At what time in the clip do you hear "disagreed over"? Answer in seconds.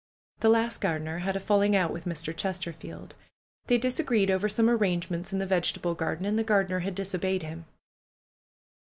3.77-4.49